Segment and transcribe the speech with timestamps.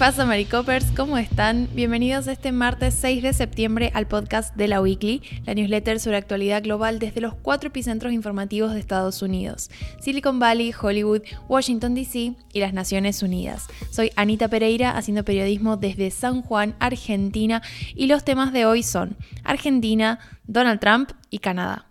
[0.00, 0.92] pasa, Maricopers?
[0.96, 1.68] ¿Cómo están?
[1.74, 6.62] Bienvenidos este martes 6 de septiembre al podcast de la Weekly, la newsletter sobre actualidad
[6.62, 9.70] global desde los cuatro epicentros informativos de Estados Unidos:
[10.00, 11.20] Silicon Valley, Hollywood,
[11.50, 13.66] Washington DC y las Naciones Unidas.
[13.90, 17.60] Soy Anita Pereira, haciendo periodismo desde San Juan, Argentina,
[17.94, 21.90] y los temas de hoy son Argentina, Donald Trump y Canadá.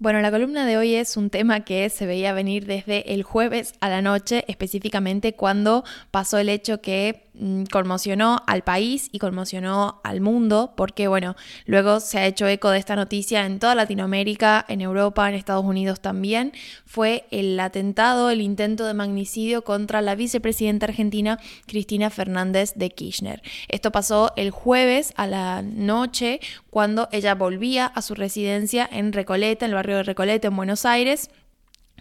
[0.00, 3.74] Bueno, la columna de hoy es un tema que se veía venir desde el jueves
[3.80, 7.28] a la noche, específicamente cuando pasó el hecho que
[7.70, 12.78] conmocionó al país y conmocionó al mundo, porque bueno, luego se ha hecho eco de
[12.78, 16.52] esta noticia en toda Latinoamérica, en Europa, en Estados Unidos también,
[16.86, 23.42] fue el atentado, el intento de magnicidio contra la vicepresidenta argentina Cristina Fernández de Kirchner.
[23.68, 29.64] Esto pasó el jueves a la noche cuando ella volvía a su residencia en Recoleta,
[29.64, 31.30] en el barrio de Recoleta, en Buenos Aires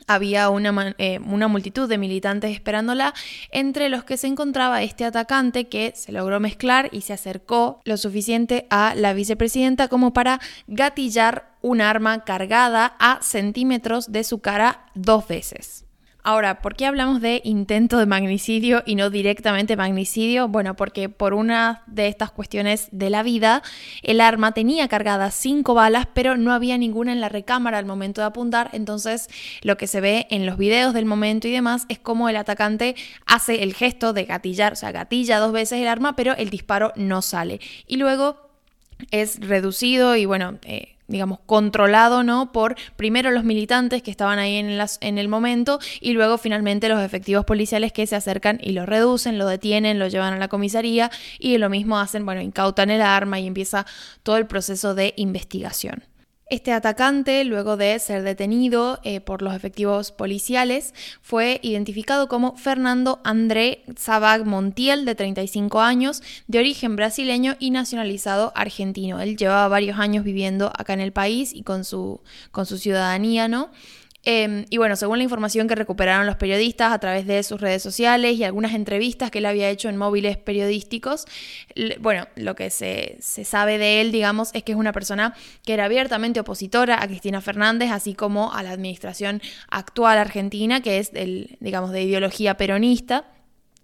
[0.08, 3.14] había una, eh, una, multitud de militantes esperándola,
[3.52, 7.97] entre los que se encontraba este atacante que se logró mezclar y se acercó lo
[7.97, 14.86] suficiente a la vicepresidenta como para gatillar un arma cargada a centímetros de su cara
[14.95, 15.89] dos veces.
[16.22, 20.50] Ahora, ¿por qué hablamos de intento de magnicidio y no directamente magnicidio?
[20.50, 23.64] Bueno, porque por una de estas cuestiones de la vida,
[24.03, 28.20] el arma tenía cargadas cinco balas, pero no había ninguna en la recámara al momento
[28.20, 28.70] de apuntar.
[28.73, 29.30] Entonces,
[29.61, 32.95] lo que se ve en los videos del momento y demás es como el atacante
[33.26, 36.92] hace el gesto de gatillar, o sea, gatilla dos veces el arma, pero el disparo
[36.98, 37.61] no sale.
[37.88, 38.50] Y luego
[39.11, 42.52] es reducido y bueno, eh, digamos, controlado, ¿no?
[42.52, 46.88] Por primero los militantes que estaban ahí en, las, en el momento y luego finalmente
[46.88, 50.48] los efectivos policiales que se acercan y lo reducen, lo detienen, lo llevan a la
[50.48, 53.86] comisaría y lo mismo hacen, bueno, incautan el arma y empieza
[54.24, 56.09] todo el proceso de investigación.
[56.50, 63.20] Este atacante, luego de ser detenido eh, por los efectivos policiales, fue identificado como Fernando
[63.23, 69.20] André Zabag Montiel, de 35 años, de origen brasileño y nacionalizado argentino.
[69.20, 73.48] Él llevaba varios años viviendo acá en el país y con su, con su ciudadanía,
[73.48, 73.70] ¿no?
[74.24, 77.82] Em, y bueno, según la información que recuperaron los periodistas a través de sus redes
[77.82, 81.26] sociales y algunas entrevistas que él había hecho en móviles periodísticos,
[82.00, 85.36] bueno, lo que se, se, sabe de él, digamos, es que es una persona
[85.66, 91.00] que era abiertamente opositora a Cristina Fernández, así como a la administración actual argentina, que
[91.00, 93.26] es, el, digamos, de ideología peronista.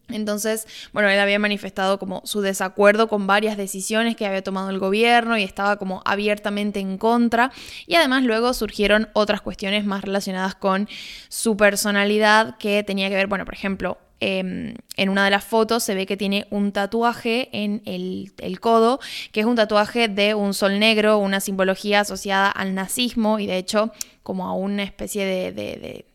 [0.10, 4.80] Entonces, bueno, él había manifestado como su desacuerdo con varias decisiones que había tomado el
[4.80, 7.52] gobierno y estaba como abiertamente en contra.
[7.88, 10.88] Y además luego surgieron otras cuestiones más relacionadas con
[11.30, 15.84] su personalidad que tenía que ver, bueno, por ejemplo, em, en una de las fotos
[15.84, 19.00] se ve que tiene un tatuaje en el, codo,
[19.32, 23.58] que es un tatuaje de un sol negro, una simbología asociada al nazismo y de
[23.58, 23.92] hecho
[24.24, 26.06] como a una especie de de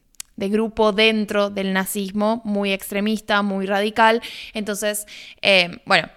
[0.49, 4.23] grupo dentro del nazismo, muy extremista, muy radical.
[4.55, 5.07] Entonces,
[5.43, 6.09] eh, bueno,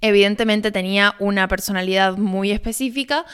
[0.00, 3.24] evidentemente tenía una personalidad muy específica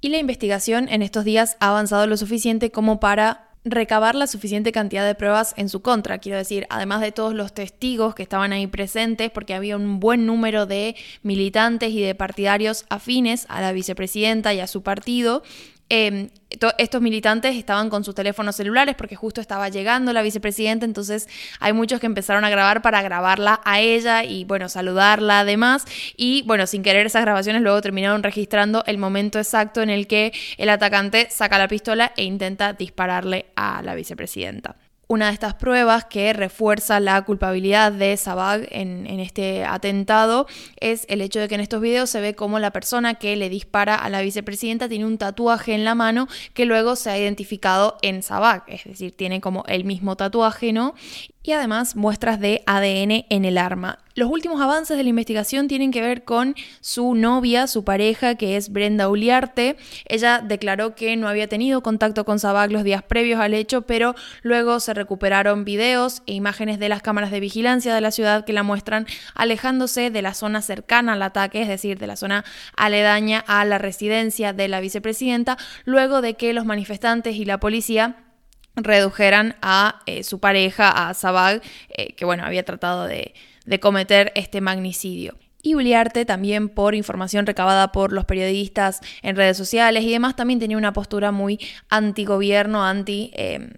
[0.00, 4.72] y la investigación en estos días ha avanzado lo suficiente como para recabar la suficiente
[4.72, 6.18] cantidad de pruebas en su contra.
[6.18, 10.26] Quiero decir, además de todos los testigos que estaban ahí presentes, porque había un buen
[10.26, 15.42] número de militantes y de partidarios afines a la vicepresidenta y a su partido,
[15.90, 16.30] Em,
[16.78, 21.28] estos militantes estaban con sus teléfonos celulares porque justo estaba llegando la vicepresidenta, entonces
[21.60, 25.84] hay muchos que empezaron a grabar para grabarla a ella y bueno, saludarla además.
[26.16, 30.32] Y bueno, sin querer esas grabaciones luego terminaron registrando el momento exacto en el que
[30.56, 34.76] el atacante saca la pistola e intenta dispararle a la vicepresidenta.
[35.06, 40.46] Una de estas pruebas que refuerza la culpabilidad de Sabag en, este atentado
[40.80, 43.48] es el hecho de que en estos videos se ve como la persona que le
[43.48, 47.98] dispara a la vicepresidenta tiene un tatuaje en la mano que luego se ha identificado
[48.02, 50.94] en Sabag, es decir, tiene como el mismo tatuaje, ¿no?
[51.44, 53.98] Y además muestras de ADN en el arma.
[54.16, 58.56] Los últimos avances de la investigación tienen que ver con su novia, su pareja, que
[58.56, 59.76] es Brenda Uliarte.
[60.06, 64.14] Ella declaró que no había tenido contacto con Sabag los días previos al hecho, pero
[64.42, 68.52] luego se recuperaron videos e imágenes de las cámaras de vigilancia de la ciudad que
[68.52, 72.44] la muestran alejándose de la zona cercana al ataque, es decir, de la zona
[72.76, 78.23] aledaña a la residencia de la vicepresidenta, luego de que los manifestantes y la policía
[78.76, 83.34] redujeran a eh, su pareja, a Sabag, eh, que bueno, había tratado de,
[83.80, 85.36] cometer este magnicidio.
[85.62, 90.60] Y Uliarte también por información recabada por los periodistas en redes sociales y demás, también
[90.60, 93.30] tenía una postura muy anti-gobierno, anti...
[93.34, 93.70] Em,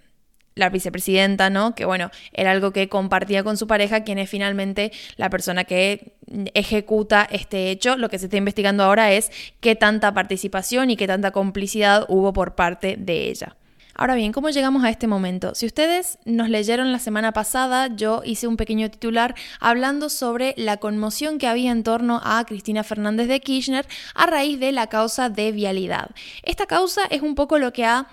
[0.57, 1.75] la vicepresidenta, ¿no?
[1.75, 6.17] Que bueno, era algo que compartía con su pareja, quien es finalmente la persona que
[6.55, 7.95] ejecuta este hecho.
[7.95, 12.33] Lo que se está investigando ahora es qué tanta participación y qué tanta complicidad hubo
[12.33, 13.55] por parte de ella.
[13.99, 15.55] Ahora bien, ¿cómo llegamos a este momento?
[15.55, 20.77] Si ustedes nos leyeron la semana pasada, yo hice un pequeño titular hablando sobre la
[20.77, 25.29] conmoción que había en torno a Cristina Fernández de Kirchner a raíz de la causa
[25.29, 26.11] de vialidad.
[26.43, 28.07] Esta causa es un poco lo que ha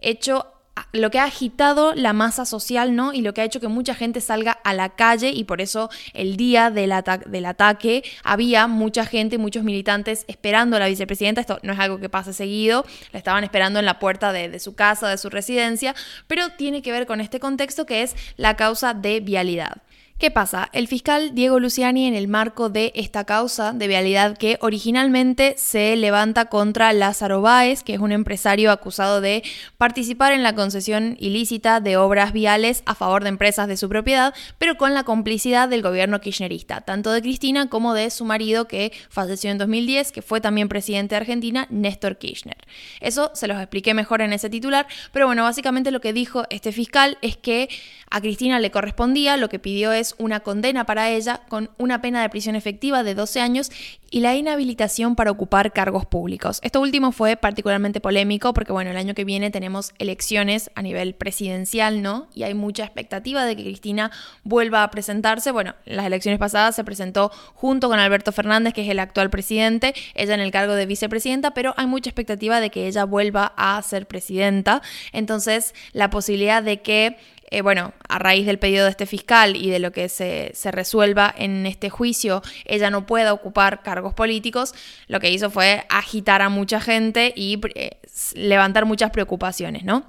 [0.00, 0.55] hecho
[0.92, 3.12] lo que ha agitado la masa social, ¿no?
[3.12, 5.90] Y lo que ha hecho que mucha gente salga a la calle y por eso
[6.14, 6.92] el día del,
[7.26, 11.40] del ataque había mucha gente, muchos militantes esperando a la vicepresidenta.
[11.40, 14.58] Esto no es algo que pase seguido, la estaban esperando en la puerta de, de
[14.58, 15.94] su casa, de su residencia,
[16.26, 19.82] pero tiene que ver con este contexto que es la causa de vialidad.
[20.18, 20.70] ¿Qué pasa?
[20.72, 25.94] El fiscal Diego Luciani, en el marco de esta causa de vialidad que originalmente se
[25.94, 29.42] levanta contra Lázaro Báez, que es un empresario acusado de
[29.76, 34.32] participar en la concesión ilícita de obras viales a favor de empresas de su propiedad,
[34.56, 38.94] pero con la complicidad del gobierno kirchnerista, tanto de Cristina como de su marido que
[39.10, 42.56] falleció en 2010, que fue también presidente de Argentina, Néstor Kirchner.
[43.02, 46.72] Eso se los expliqué mejor en ese titular, pero bueno, básicamente lo que dijo este
[46.72, 47.68] fiscal es que
[48.10, 52.22] a Cristina le correspondía, lo que pidió es una condena para ella con una pena
[52.22, 53.70] de prisión efectiva de 12 años
[54.10, 56.60] y la inhabilitación para ocupar cargos públicos.
[56.62, 61.14] Esto último fue particularmente polémico porque, bueno, el año que viene tenemos elecciones a nivel
[61.14, 62.28] presidencial, ¿no?
[62.34, 64.10] Y hay mucha expectativa de que Cristina
[64.44, 65.50] vuelva a presentarse.
[65.50, 69.30] Bueno, en las elecciones pasadas se presentó junto con Alberto Fernández, que es el actual
[69.30, 73.52] presidente, ella en el cargo de vicepresidenta, pero hay mucha expectativa de que ella vuelva
[73.56, 74.82] a ser presidenta.
[75.12, 77.16] Entonces, la posibilidad de que
[77.50, 81.32] eh, bueno, a raíz del pedido de este fiscal y de lo que se, resuelva
[81.36, 84.74] en este juicio, ella no pueda ocupar cargos políticos,
[85.06, 87.98] lo que hizo fue agitar a mucha gente y eh,
[88.34, 90.04] levantar muchas preocupaciones, ¿no?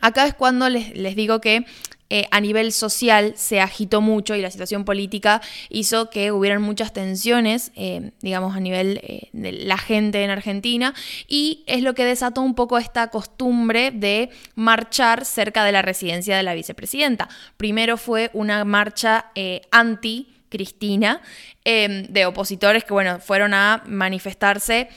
[0.00, 1.64] Acá es cuando les, les digo que
[2.10, 5.40] eh, a nivel social se agitó mucho y la situación política
[5.70, 10.94] hizo que hubieran muchas tensiones, eh, digamos, a nivel eh, de la gente en Argentina
[11.26, 16.36] y es lo que desató un poco esta costumbre de marchar cerca de la residencia
[16.36, 17.28] de la vicepresidenta.
[17.56, 19.32] Primero fue una marcha
[19.70, 21.20] anti Cristina
[21.64, 24.88] de opositores que, bueno, fueron a manifestarse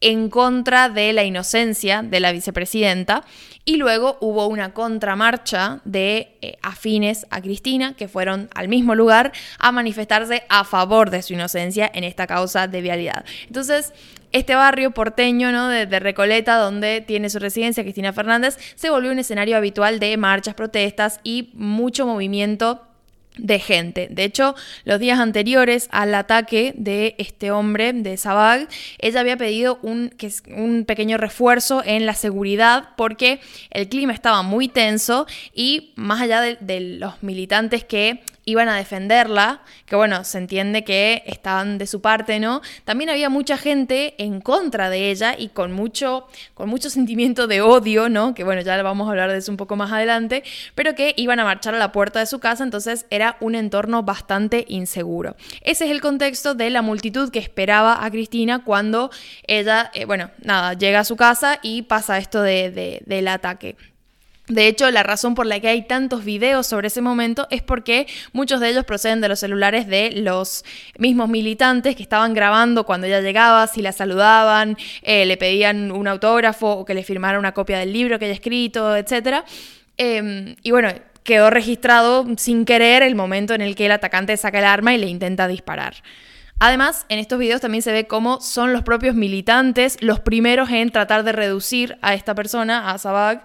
[0.00, 3.24] en contra de la inocencia de la vicepresidenta
[3.64, 9.32] y luego hubo una contramarcha de eh, afines a Cristina que fueron al mismo lugar
[9.58, 13.24] a manifestarse a favor de su inocencia en esta causa de vialidad.
[13.46, 13.94] Entonces,
[14.32, 15.68] este barrio porteño ¿no?
[15.68, 20.16] de, de, Recoleta, donde tiene su residencia Cristina Fernández, se volvió un escenario habitual de
[20.16, 22.82] marchas, protestas y mucho movimiento
[23.36, 24.08] de gente.
[24.10, 24.54] De hecho,
[24.84, 30.14] los días anteriores al ataque de este hombre, de Sabag, ella había pedido un,
[30.56, 33.40] un pequeño refuerzo en la seguridad porque
[33.70, 39.62] el clima estaba muy tenso y más allá de los militantes que iban a defenderla,
[39.86, 42.60] que bueno, se entiende que estaban de su parte, ¿no?
[42.84, 47.60] También había mucha gente en contra de ella y con mucho, con mucho sentimiento de
[47.60, 48.34] odio, ¿no?
[48.34, 50.42] Que bueno, ya vamos a hablar de eso un poco más adelante,
[50.74, 54.02] pero que iban a marchar a la puerta de su casa, entonces era un entorno
[54.02, 55.36] bastante inseguro.
[55.62, 59.10] Ese es el contexto de la multitud que esperaba a Cristina cuando
[59.46, 63.76] ella, eh, bueno, nada, llega a su casa y pasa esto de, del ataque.
[64.46, 68.06] De hecho, la razón por la que hay tantos videos sobre ese momento es porque
[68.34, 70.66] muchos de ellos proceden de los celulares de los
[70.98, 76.06] mismos militantes que estaban grabando cuando ella llegaba, si la saludaban, eh, le pedían un
[76.08, 79.44] autógrafo o que le firmara una copia del libro que haya escrito, etc.
[79.96, 80.90] Em, y bueno,
[81.22, 84.98] quedó registrado sin querer el momento en el que el atacante saca el arma y
[84.98, 85.94] le intenta disparar.
[86.60, 90.90] Además, en estos videos también se ve cómo son los propios militantes los primeros en
[90.90, 93.42] tratar de reducir a esta persona, a Sabag,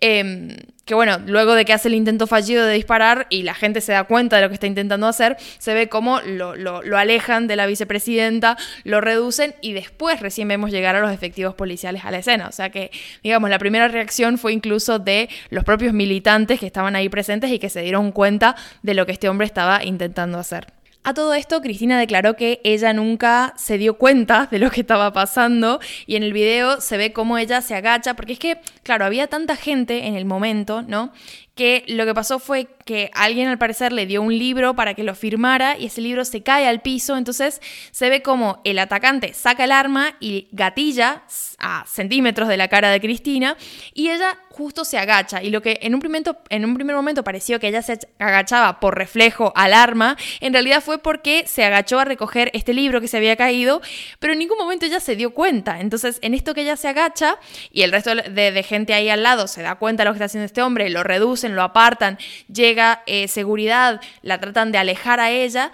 [0.00, 3.80] em, que bueno, luego de que hace el intento fallido de disparar y la gente
[3.80, 7.46] se da cuenta de lo que está intentando hacer, se ve cómo lo, lo, alejan
[7.46, 12.10] de la vicepresidenta, lo reducen y después recién vemos llegar a los efectivos policiales a
[12.10, 12.48] la escena.
[12.48, 12.90] O sea que,
[13.22, 17.58] digamos, la primera reacción fue incluso de los propios militantes que estaban ahí presentes y
[17.58, 20.79] que se dieron cuenta de lo que este hombre estaba intentando hacer.
[21.02, 25.14] A todo esto, Cristina declaró que ella nunca se dio cuenta de lo que estaba
[25.14, 29.06] pasando y en el video se ve cómo ella se agacha, porque es que, claro,
[29.06, 31.12] había tanta gente en el momento, ¿no?
[31.60, 35.02] Que lo que pasó fue que alguien al parecer le dio un libro para que
[35.02, 39.34] lo firmara y ese libro se cae al piso, entonces se ve como el atacante
[39.34, 41.22] saca el arma y gatilla
[41.58, 43.58] a centímetros de la cara de Cristina
[43.92, 45.42] y ella justo se agacha.
[45.42, 48.80] Y lo que en un, primer, en un primer momento pareció que ella se agachaba
[48.80, 53.08] por reflejo al arma, en realidad fue porque se agachó a recoger este libro que
[53.08, 53.82] se había caído,
[54.18, 57.36] pero en ningún momento ella se dio cuenta, entonces en esto que ella se agacha
[57.70, 60.16] y el resto de, de gente ahí al lado se da cuenta de lo que
[60.16, 62.18] está haciendo este hombre, lo reduce lo apartan,
[62.52, 65.72] llega eh, seguridad, la tratan de alejar a ella.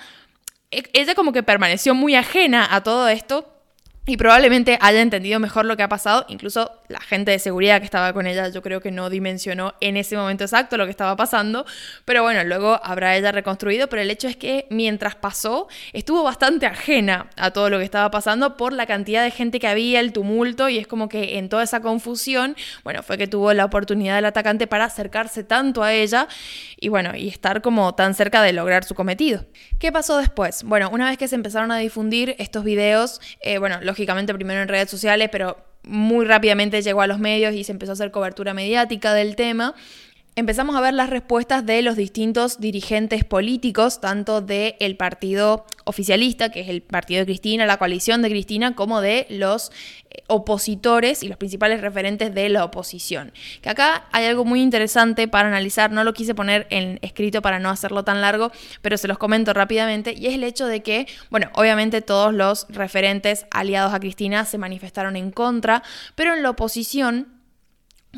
[0.71, 3.56] E, ella como que permaneció muy ajena a todo esto
[4.09, 6.25] y probablemente haya entendido mejor lo que ha pasado.
[6.29, 9.97] Incluso la gente de seguridad que estaba con ella, yo creo que no dimensionó en
[9.97, 11.67] ese momento exacto lo que estaba pasando.
[12.05, 13.89] Pero bueno, luego habrá ella reconstruido.
[13.89, 18.09] Pero el hecho es que mientras pasó, estuvo bastante ajena a todo lo que estaba
[18.13, 20.69] pasando por la cantidad de gente que había, el tumulto.
[20.69, 24.27] Y es como que en toda esa confusión, bueno, fue que tuvo la oportunidad del
[24.27, 26.29] atacante para acercarse tanto a ella
[26.79, 29.47] y bueno, y estar como tan cerca de lograr su cometido.
[29.81, 30.63] ¿Qué pasó después?
[30.63, 34.61] Bueno, una vez que se empezaron a difundir estos videos, eh, bueno, los lógicamente primero
[34.61, 38.11] en redes sociales, pero muy rápidamente llegó a los medios y se empezó a hacer
[38.11, 39.75] cobertura mediática del tema
[40.37, 46.61] empezamos a ver las respuestas de los distintos dirigentes políticos, tanto del partido oficialista, que
[46.61, 49.73] es el partido de Cristina, la coalición de Cristina, como de los
[50.11, 53.33] eh, opositores y los principales referentes de la oposición.
[53.63, 57.59] Que acá hay algo muy interesante para analizar, no lo quise poner en escrito para
[57.59, 58.53] no hacerlo tan largo,
[58.83, 62.67] pero se los comento rápidamente, y es el hecho de que, bueno, obviamente todos los
[62.69, 65.83] referentes aliados a Cristina se manifestaron en contra,
[66.15, 67.36] pero en la oposición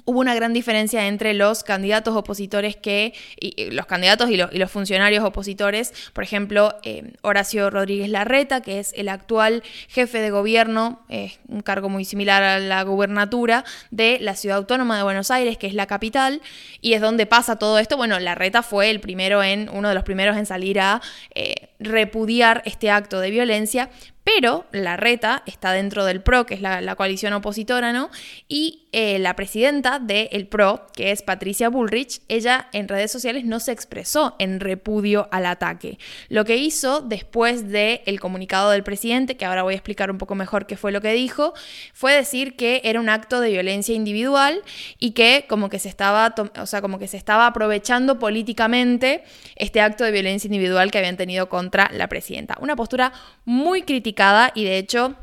[0.05, 5.25] hubo una gran diferencia entre los candidatos opositores que, y, los candidatos y, los funcionarios
[5.25, 11.39] opositores, por ejemplo, eh, Horacio Rodríguez Larreta, que es el actual jefe de gobierno, es
[11.49, 15.67] un cargo muy similar a la gubernatura de la ciudad autónoma de Buenos Aires, que
[15.67, 16.41] es la capital,
[16.81, 17.97] y es donde pasa todo esto.
[17.97, 21.01] Bueno, Larreta fue el primero en, uno de los primeros en salir a
[21.35, 23.91] eh, repudiar este acto de violencia,
[24.35, 28.11] pero la reta está dentro del PRO, que es la, coalición opositora, ¿no?
[28.47, 33.59] Y eh, la presidenta del PRO, que es Patricia Bullrich, ella en redes sociales no
[33.59, 35.99] se expresó en repudio al ataque.
[36.29, 40.35] Lo que hizo después del comunicado del presidente, que ahora voy a explicar un poco
[40.35, 41.55] mejor qué fue lo que dijo,
[41.95, 44.63] fue decir que era un acto de violencia individual
[44.99, 49.25] y que como que se estaba, o sea, como que se estaba aprovechando políticamente
[49.57, 52.59] este acto de violencia individual que habían tenido contra la presidenta.
[52.61, 53.13] Una postura
[53.47, 54.18] muy crítica
[54.55, 55.15] y de hecho,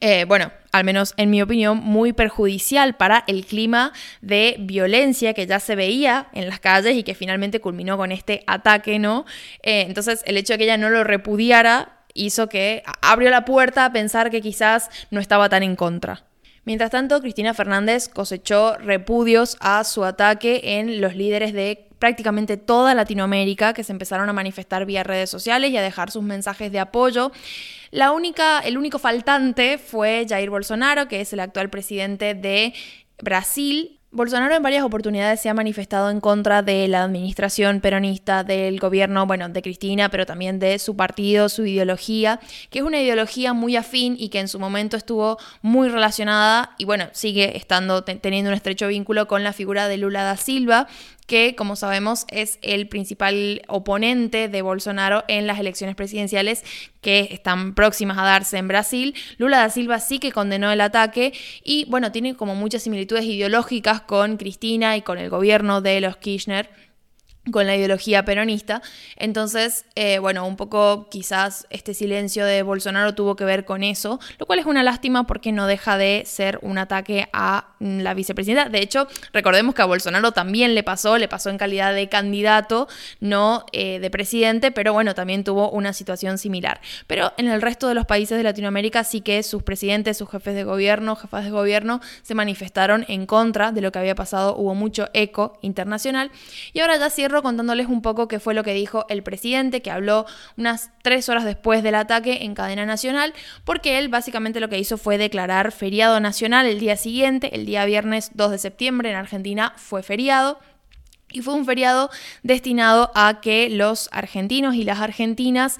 [0.00, 5.46] eh, bueno, al menos en mi opinión, muy perjudicial para el clima de violencia que
[5.46, 9.24] ya se veía en las calles y que finalmente culminó con este ataque, ¿no?
[9.62, 13.84] Eh, entonces, el hecho de que ella no lo repudiara hizo que abrió la puerta
[13.84, 16.24] a pensar que quizás no estaba tan en contra.
[16.64, 22.94] Mientras tanto, Cristina Fernández cosechó repudios a su ataque en los líderes de prácticamente toda
[22.94, 26.80] Latinoamérica que se empezaron a manifestar vía redes sociales y a dejar sus mensajes de
[26.80, 27.32] apoyo.
[27.90, 32.74] La única, el único faltante fue Jair Bolsonaro, que es el actual presidente de
[33.20, 38.80] Brasil, Bolsonaro en varias oportunidades se ha manifestado en contra de la administración peronista, del
[38.80, 42.40] gobierno, bueno, de Cristina, pero también de su partido, su ideología,
[42.70, 46.86] que es una ideología muy afín y que en su momento estuvo muy relacionada y
[46.86, 50.88] bueno, sigue estando teniendo un estrecho vínculo con la figura de Lula da Silva,
[51.28, 56.64] que como sabemos es el principal oponente de Bolsonaro en las elecciones presidenciales
[57.02, 59.14] que están próximas a darse en Brasil.
[59.36, 64.00] Lula da Silva sí que condenó el ataque y bueno, tiene como muchas similitudes ideológicas
[64.00, 66.70] con Cristina y con el gobierno de los Kirchner
[67.50, 68.82] con la ideología peronista.
[69.16, 74.20] Entonces, eh, bueno, un poco quizás este silencio de Bolsonaro tuvo que ver con eso,
[74.38, 78.14] lo cual es una lástima porque no deja de ser un ataque a mm, la
[78.14, 78.68] vicepresidenta.
[78.68, 82.88] De hecho, recordemos que a Bolsonaro también le pasó, le pasó en calidad de candidato,
[83.20, 86.80] no eh, de presidente, pero bueno, también tuvo una situación similar.
[87.06, 90.54] Pero en el resto de los países de Latinoamérica sí que sus presidentes, sus jefes
[90.54, 94.74] de gobierno, jefas de gobierno se manifestaron en contra de lo que había pasado, hubo
[94.74, 96.30] mucho eco internacional.
[96.72, 99.90] Y ahora ya cierro contándoles un poco qué fue lo que dijo el presidente, que
[99.90, 100.26] habló
[100.56, 104.98] unas tres horas después del ataque en cadena nacional, porque él básicamente lo que hizo
[104.98, 109.72] fue declarar feriado nacional el día siguiente, el día viernes 2 de septiembre en Argentina
[109.76, 110.58] fue feriado.
[111.30, 112.08] Y fue un feriado
[112.42, 115.78] destinado a que los argentinos y las argentinas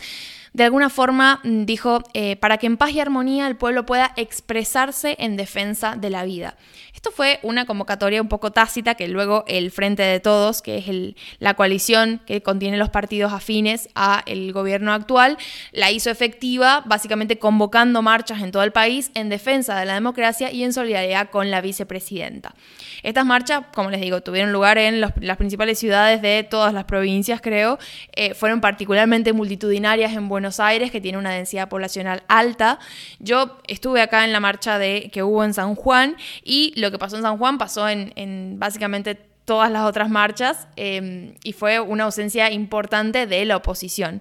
[0.53, 4.13] de alguna forma mm, dijo, eh, para que en paz y armonía el pueblo pueda
[4.17, 6.57] expresarse en defensa de la vida.
[6.95, 11.15] Esto fue una convocatoria un poco tácita que luego el Frente de Todos, que es
[11.39, 15.39] la coalición que contiene los partidos afines a el gobierno actual,
[15.71, 20.51] la hizo efectiva básicamente convocando marchas en todo el país en defensa de la democracia
[20.51, 22.55] y en solidaridad con la vicepresidenta.
[23.05, 27.41] Estas marchas, como les digo, tuvieron lugar en las principales ciudades de todas las provincias,
[27.41, 27.79] creo,
[28.17, 32.79] eh, fueron particularmente multitudinarias en Buenos Aires, que tiene una densidad poblacional alta.
[33.19, 36.99] Yo estuve acá en la marcha de, que hubo en San Juan y lo que
[36.99, 39.15] pasó en San Juan pasó en, básicamente
[39.45, 44.21] todas las otras marchas em, y fue una ausencia importante de la oposición,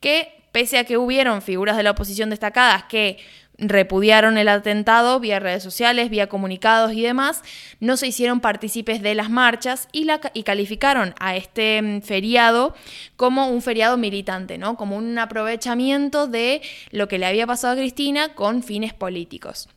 [0.00, 3.18] que pese a que hubieron figuras de la oposición destacadas que
[3.58, 7.42] repudiaron el atentado vía redes sociales, vía comunicados y demás,
[7.80, 12.74] no se hicieron partícipes de las marchas y, la, y calificaron a este mm, feriado
[13.16, 14.76] como un feriado militante, ¿no?
[14.76, 19.68] como un aprovechamiento de lo que le había pasado a Cristina con fines políticos.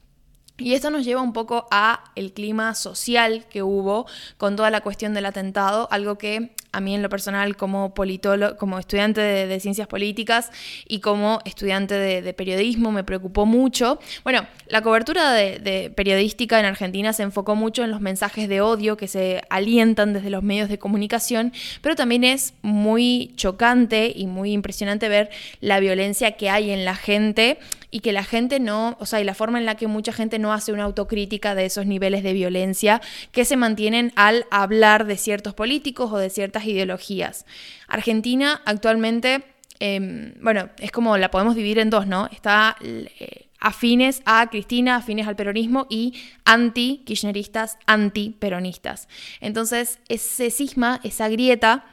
[0.62, 4.06] Y esto nos lleva un poco a el clima social que hubo
[4.38, 8.58] con toda la cuestión del atentado, algo que a mí en lo personal como politólogo,
[8.58, 10.52] como estudiante de, ciencias políticas
[10.88, 14.00] y como estudiante de, periodismo me preocupó mucho.
[14.24, 18.96] Bueno, la cobertura de, periodística en Argentina se enfocó mucho en los mensajes de odio
[18.96, 21.52] que se alientan desde los medios de comunicación,
[21.82, 26.96] pero también es muy chocante y muy impresionante ver la violencia que hay en la
[26.96, 27.60] gente
[27.92, 30.40] y que la gente no, o sea, y la forma en la que mucha gente
[30.40, 35.18] no hace una autocrítica de esos niveles de violencia que se mantienen al hablar de
[35.18, 37.46] ciertos políticos o de ciertas ideologías.
[37.88, 39.44] Argentina actualmente,
[39.80, 42.28] em, bueno, es como la podemos dividir en dos, ¿no?
[42.32, 49.08] Está eh, afines a Cristina, afines al peronismo y anti-kirchneristas, anti-peronistas.
[49.40, 51.86] Entonces, ese cisma, esa grieta,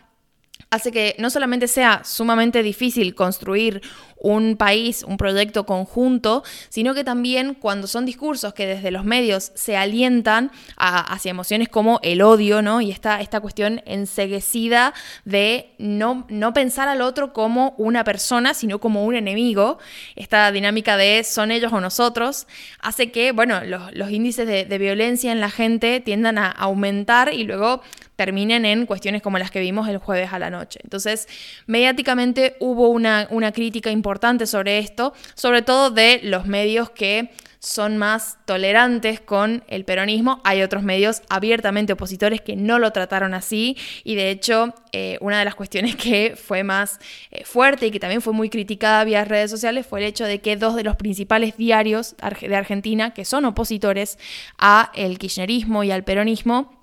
[0.71, 3.83] hace que no solamente sea sumamente difícil construir
[4.21, 9.53] un país, un proyecto conjunto, sino que también cuando son discursos que desde los medios
[9.55, 12.81] se alientan hacia emociones como el odio, ¿no?
[12.81, 14.95] Y esta, esta cuestión enseguecida
[15.25, 19.79] de no, no pensar al otro como una persona, sino como un enemigo,
[20.17, 22.47] esta dinámica de son ellos o nosotros,
[22.81, 27.45] hace que, bueno, los, índices de, de violencia en la gente tiendan a aumentar y
[27.45, 27.83] luego
[28.17, 30.81] terminen en cuestiones como las que vimos el jueves a la noche.
[30.83, 31.29] Entonces,
[31.67, 34.08] mediáticamente hubo una, una crítica importante
[34.47, 40.41] sobre esto, sobre todo de los medios que son más tolerantes con el peronismo.
[40.45, 45.41] Hay otros medios abiertamente opositores que no lo trataron así y de hecho eh, una
[45.41, 47.01] de las cuestiones que fue más
[47.31, 50.41] eh, fuerte y que también fue muy criticada vía redes sociales fue el hecho de
[50.41, 54.19] que dos de los principales diarios de Argentina que son opositores
[54.57, 56.78] a el kirchnerismo y al peronismo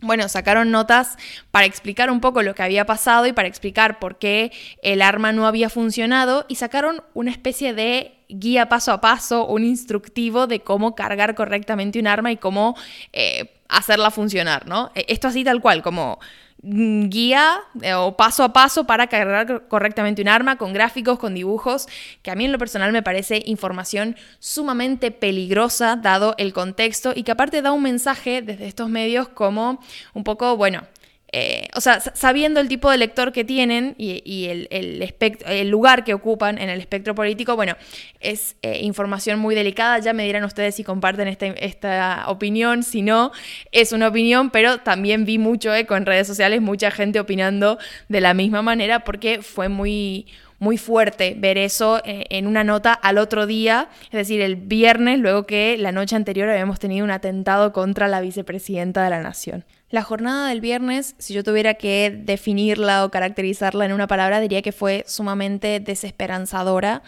[0.00, 1.16] bueno, sacaron notas
[1.50, 4.52] para explicar un poco lo que había pasado y para explicar por qué
[4.82, 9.64] el arma no había funcionado y sacaron una especie de guía paso a paso, un
[9.64, 12.76] instructivo de cómo cargar correctamente un arma y cómo
[13.12, 14.92] eh, hacerla funcionar, ¿no?
[14.94, 16.20] E, esto así tal cual, como
[16.62, 21.86] guía eh, o paso a paso para cargar correctamente un arma, con gráficos, con dibujos,
[22.22, 27.22] que a mí en lo personal me parece información sumamente peligrosa dado el contexto y
[27.22, 29.80] que aparte da un mensaje desde estos medios como
[30.14, 30.82] un poco, bueno,
[31.30, 36.14] eh, o sea, sabiendo el tipo de lector que tienen y, el, el, lugar que
[36.14, 37.76] ocupan en el espectro político, bueno,
[38.20, 39.98] es eh, información muy delicada.
[39.98, 43.32] Ya me dirán ustedes si comparten esta, opinión, si no,
[43.72, 48.20] es una opinión, pero también vi mucho eco en redes sociales, mucha gente opinando de
[48.22, 50.26] la misma manera porque fue muy
[50.60, 55.20] muy fuerte ver eso eh, en una nota al otro día, es decir, el viernes,
[55.20, 59.64] luego que la noche anterior habíamos tenido un atentado contra la vicepresidenta de la Nación.
[59.90, 64.60] La jornada del viernes, si yo tuviera que definirla o caracterizarla en una palabra, diría
[64.60, 67.02] que fue sumamente desesperanzadora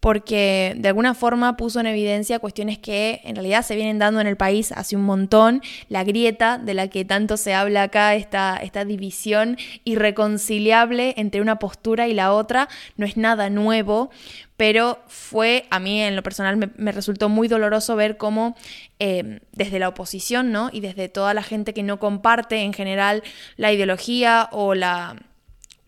[0.00, 4.26] porque de alguna forma puso en evidencia cuestiones que en realidad se vienen dando en
[4.26, 8.56] el país hace un montón, la grieta de la que tanto se habla acá, esta,
[8.56, 14.10] esta división irreconciliable entre una postura y la otra, no es nada nuevo,
[14.56, 18.56] pero fue, a mí en lo personal me, resultó muy doloroso ver cómo
[18.98, 20.70] eh, desde la oposición, ¿no?
[20.72, 23.22] Y desde toda la gente que no comparte en general
[23.56, 25.16] la ideología o la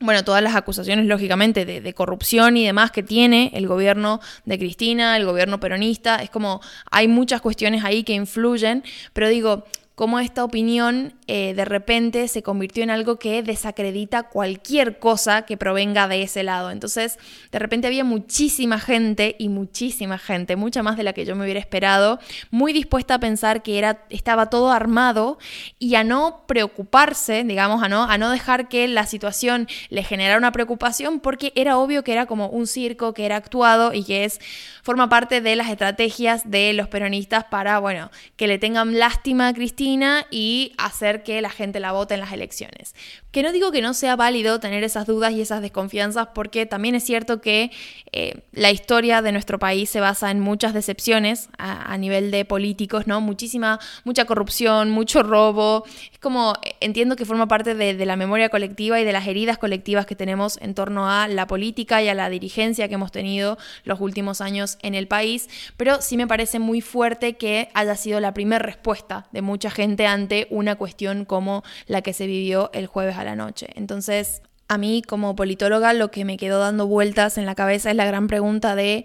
[0.03, 5.17] bueno, todas las acusaciones, lógicamente, de, corrupción y demás que tiene el gobierno de Cristina,
[5.17, 6.17] el gobierno peronista.
[6.17, 6.61] Es como,
[6.91, 9.65] hay muchas cuestiones ahí que influyen, pero digo,
[10.03, 15.57] cómo esta opinión eh, de repente se convirtió en algo que desacredita cualquier cosa que
[15.57, 16.73] provenga de ese lado.
[16.73, 17.21] Entonces,
[17.53, 21.45] de repente había muchísima gente y muchísima gente, mucha más de la que yo me
[21.45, 22.19] hubiera esperado,
[22.51, 25.39] muy dispuesta a pensar que era, estaba todo armado
[25.79, 30.37] y a no preocuparse, digamos, a no, a no dejar que la situación le generara
[30.37, 34.25] una preocupación porque era obvio que era como un circo, que era actuado y que
[34.25, 34.41] es,
[34.83, 39.55] forma parte de las estrategias de los peronistas para, bueno, que le tengan lástima a
[39.55, 39.92] Cristina
[40.31, 42.95] y hacer que la gente la vote en las elecciones.
[43.31, 46.95] Que no digo que no sea válido tener esas dudas y esas desconfianzas, porque también
[46.95, 47.71] es cierto que
[48.13, 53.07] eh, la historia de nuestro país se basa en muchas decepciones a, nivel de políticos,
[53.07, 53.21] ¿no?
[53.21, 55.85] Muchísima, mucha corrupción, mucho robo.
[56.13, 59.59] Es como, entiendo que forma parte de, de la memoria colectiva y de las heridas
[59.59, 63.57] colectivas que tenemos en torno a la política y a la dirigencia que hemos tenido
[63.85, 68.21] los últimos años en el país, pero sí me parece muy fuerte que haya sido
[68.21, 72.87] la primera respuesta de mucha gente ante una cuestión como la que se vivió el
[72.87, 73.69] jueves la noche.
[73.75, 77.97] Entonces, a mí como politóloga lo que me quedó dando vueltas en la cabeza es
[77.97, 79.05] la gran pregunta de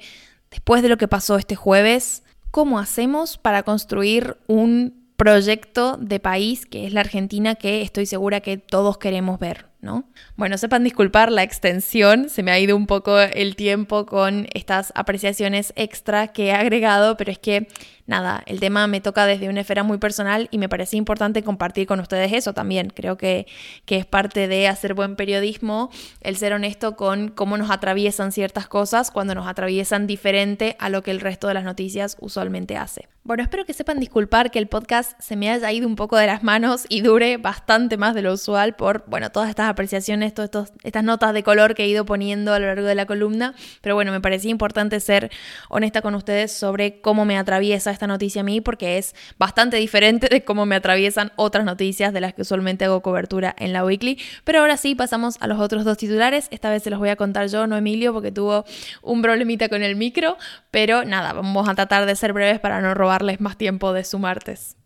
[0.52, 6.66] después de lo que pasó este jueves, ¿cómo hacemos para construir un proyecto de país
[6.66, 9.68] que es la Argentina que estoy segura que todos queremos ver?
[9.82, 10.10] ¿no?
[10.36, 14.92] Bueno, sepan disculpar la extensión, se me ha ido un poco el tiempo con estas
[14.96, 17.68] apreciaciones extra que he agregado, pero es que
[18.08, 21.86] nada, el tema me toca desde una esfera muy personal y me parece importante compartir
[21.88, 22.90] con ustedes eso también.
[22.90, 23.46] Creo que,
[23.86, 28.68] que es parte de hacer buen periodismo el ser honesto con cómo nos atraviesan ciertas
[28.68, 33.08] cosas cuando nos atraviesan diferente a lo que el resto de las noticias usualmente hace.
[33.28, 36.28] Bueno, espero que sepan disculpar que el podcast se me haya ido un poco de
[36.28, 40.72] las manos y dure bastante más de lo usual por, bueno, todas estas apreciaciones, todas
[40.84, 43.54] estas notas de color que he ido poniendo a lo largo de la columna.
[43.82, 45.30] Pero bueno, me parecía importante ser
[45.68, 50.30] honesta con ustedes sobre cómo me atraviesa esta noticia a mí porque es bastante diferente
[50.30, 54.22] de cómo me atraviesan otras noticias de las que usualmente hago cobertura en la weekly.
[54.46, 56.48] Pero ahora sí, pasamos a los otros dos titulares.
[56.50, 58.64] Esta vez se los voy a contar yo, no Emilio, porque tuvo
[59.02, 60.38] un problemita con el micro.
[60.72, 64.20] Pero nada, vamos a tratar de ser breves para no robarles más tiempo de su
[64.20, 64.77] martes.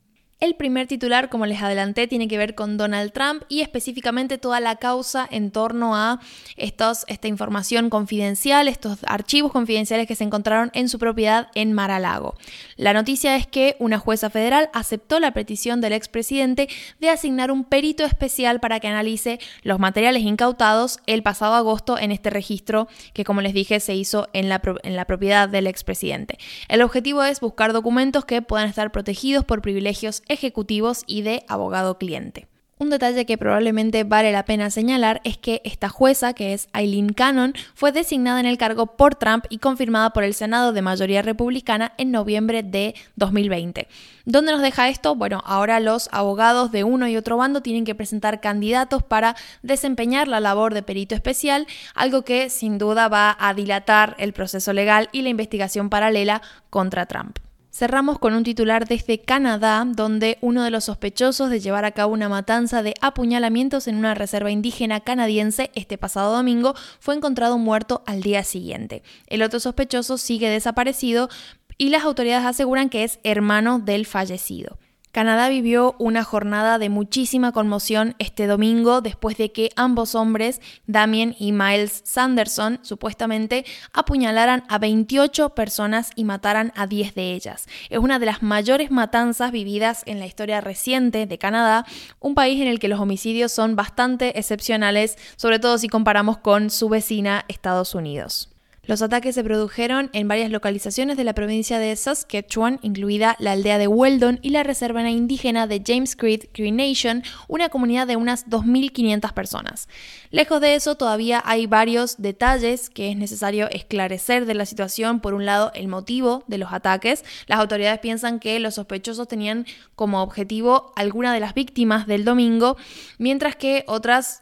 [0.42, 4.60] El primer titular, como les adelanté, tiene que ver con Donald Trump y específicamente toda
[4.60, 6.20] la causa en torno a
[6.58, 12.34] estos, esta información confidencial, estos archivos confidenciales que se encontraron en su propiedad en Mar-a-Lago.
[12.76, 17.64] La noticia es que una jueza federal aceptó la petición del expresidente de asignar un
[17.64, 23.26] perito especial para que analice los materiales incautados el pasado agosto en este registro que,
[23.26, 26.40] como les dije, se hizo en la, en la propiedad del expresidente.
[26.68, 31.98] El objetivo es buscar documentos que puedan estar protegidos por privilegios ejecutivos y de abogado
[31.98, 32.48] cliente.
[32.82, 37.14] Un detalle que probablemente vale la pena señalar es que esta jueza, que es Eileen
[37.14, 41.22] Cannon, fue designada en el cargo por Trump y confirmada por el Senado de mayoría
[41.22, 43.88] republicana en noviembre de 2020.
[44.26, 45.14] ¿Dónde nos deja esto?
[45.14, 50.28] Bueno, ahora los abogados de uno y otro bando tienen que presentar candidatos para desempeñar
[50.28, 55.08] la labor de perito especial, algo que sin duda va a dilatar el proceso legal
[55.12, 56.42] y la investigación paralela
[56.72, 57.38] contra Trump.
[57.74, 62.14] Cerramos con un titular desde Canadá, donde uno de los sospechosos de llevar a cabo
[62.14, 68.04] una matanza de apuñalamientos en una reserva indígena canadiense este pasado domingo fue encontrado muerto
[68.06, 69.04] al día siguiente.
[69.28, 71.30] El otro sospechoso sigue desaparecido
[71.78, 74.78] y las autoridades aseguran que es hermano del fallecido.
[75.12, 81.36] Canadá vivió una jornada de muchísima conmoción este domingo después de que ambos hombres, Damien
[81.38, 87.68] y Miles Sanderson, supuestamente apuñalaran a 28 personas y mataran a 10 de ellas.
[87.90, 91.86] Es una de las mayores matanzas vividas en la historia reciente de Canadá,
[92.20, 96.70] un país en el que los homicidios son bastante excepcionales, sobre todo si comparamos con
[96.70, 98.51] su vecina Estados Unidos.
[98.92, 103.78] Los ataques se produjeron en varias localizaciones de la provincia de Saskatchewan, incluida la aldea
[103.78, 108.50] de Weldon y la reserva indígena de James Creek Cree Nation, una comunidad de unas
[108.50, 109.88] 2.500 personas.
[110.30, 115.22] Lejos de eso, todavía hay varios detalles que es necesario esclarecer de la situación.
[115.22, 117.24] Por un lado, el motivo de los ataques.
[117.48, 122.76] Las autoridades piensan que los sospechosos tenían como objetivo alguna de las víctimas del domingo,
[123.20, 124.42] mientras que otras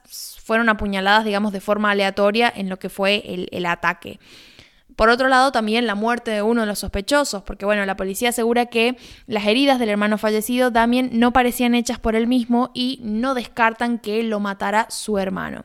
[0.50, 4.20] fueron apuñaladas, digamos, de forma aleatoria en lo que fue el, ataque.
[5.00, 8.32] Por otro lado, también la muerte de uno de los sospechosos, porque bueno, la policía
[8.32, 13.00] asegura que las heridas del hermano fallecido Damien no parecían hechas por él mismo y
[13.02, 15.64] no descartan que lo matara su hermano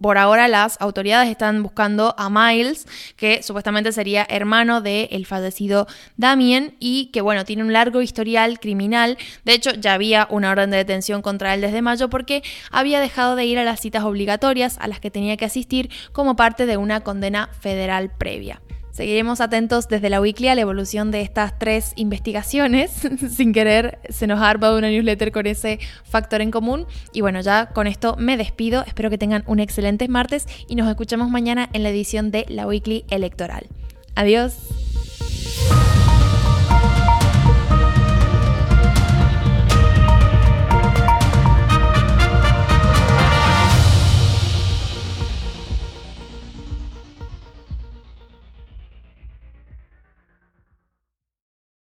[0.00, 6.76] por ahora las autoridades están buscando a Miles, que supuestamente sería hermano del fallecido Damien
[6.78, 9.18] y que bueno, tiene un largo historial criminal.
[9.44, 13.36] De hecho, ya había una orden de detención contra él desde mayo porque había dejado
[13.36, 16.76] de ir a las citas obligatorias a las que tenía que asistir como parte de
[16.76, 18.60] una condena federal previa.
[19.00, 22.90] Seguiremos atentos desde la Weekly a la evolución de estas tres investigaciones.
[23.34, 26.84] Sin querer, se nos ha armado una newsletter con ese factor en común.
[27.14, 28.84] Y bueno, ya con esto me despido.
[28.86, 32.66] Espero que tengan un excelente martes y nos escuchamos mañana en la edición de la
[32.66, 33.68] Weekly Electoral.
[34.16, 34.89] Adiós.